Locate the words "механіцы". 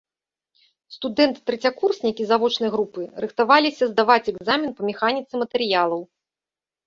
4.89-5.33